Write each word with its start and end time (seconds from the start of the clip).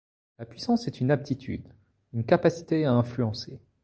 La 0.39 0.47
puissance 0.47 0.87
est 0.87 0.99
une 0.99 1.11
aptitude, 1.11 1.75
une 2.13 2.25
capacité 2.25 2.85
à 2.85 2.93
influencer. 2.93 3.61